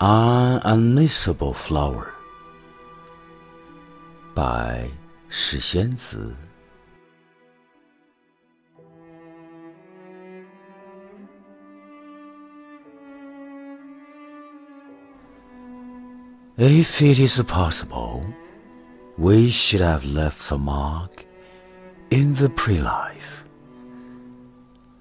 [0.00, 2.12] An Unmissable Flower
[4.34, 4.88] by
[5.28, 6.34] 史仙子
[16.58, 18.22] If it is possible,
[19.16, 21.24] we should have left a mark
[22.10, 23.44] in the pre-life,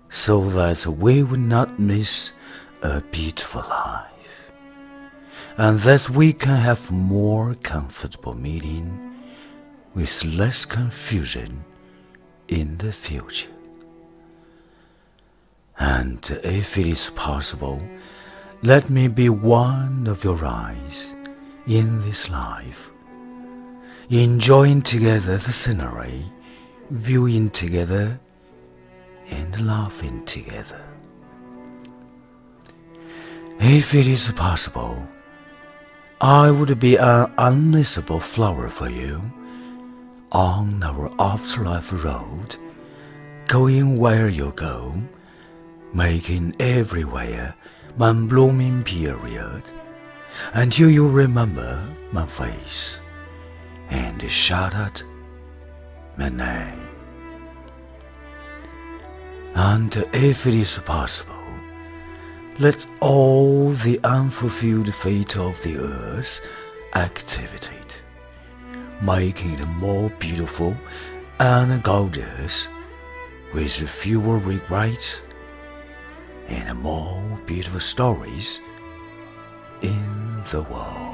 [0.07, 2.33] so that we would not miss
[2.81, 4.14] a beautiful life,
[5.58, 9.14] and that we can have more comfortable meeting
[9.94, 11.64] with less confusion
[12.48, 13.50] in the future.
[15.78, 17.80] And if it is possible,
[18.62, 21.16] let me be one of your eyes
[21.66, 22.92] in this life,
[24.10, 26.22] enjoying together the scenery,
[26.90, 28.20] viewing together,
[29.30, 30.82] and laughing together.
[33.58, 35.08] If it is possible,
[36.28, 39.22] I would be an unmissable flower for you
[40.32, 42.56] on our afterlife road,
[43.46, 44.92] going where you go,
[45.94, 47.54] making everywhere
[47.96, 49.70] my blooming period,
[50.54, 53.00] until you remember my face
[53.90, 55.00] and shout out
[56.18, 56.88] my name.
[59.54, 61.35] And if it is possible,
[62.58, 66.46] let all the unfulfilled fate of the earth
[66.94, 68.02] activate,
[69.02, 70.74] making it more beautiful
[71.38, 72.68] and gorgeous,
[73.52, 75.22] with fewer regrets
[76.48, 78.60] and more beautiful stories
[79.82, 81.05] in the world.